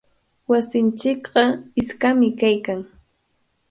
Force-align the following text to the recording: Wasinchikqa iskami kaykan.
Wasinchikqa 0.49 1.43
iskami 1.81 2.29
kaykan. 2.39 2.81